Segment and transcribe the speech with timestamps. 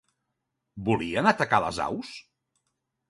[0.87, 2.15] Volien atacar a les aus?